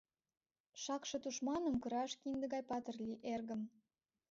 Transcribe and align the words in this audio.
Шакше 0.83 1.17
тушманым 1.23 1.75
кыраш 1.83 2.11
кинде 2.21 2.45
гай 2.53 2.63
патыр 2.69 2.95
лий, 3.05 3.21
эргым! 3.33 3.61